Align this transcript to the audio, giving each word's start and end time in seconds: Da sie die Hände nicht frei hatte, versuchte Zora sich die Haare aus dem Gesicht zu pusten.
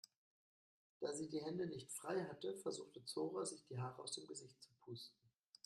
Da 0.99 1.13
sie 1.13 1.29
die 1.29 1.43
Hände 1.43 1.67
nicht 1.67 1.91
frei 1.91 2.23
hatte, 2.23 2.57
versuchte 2.57 3.05
Zora 3.05 3.45
sich 3.45 3.63
die 3.67 3.77
Haare 3.79 4.01
aus 4.01 4.13
dem 4.13 4.25
Gesicht 4.25 4.59
zu 4.63 4.71
pusten. 4.83 5.29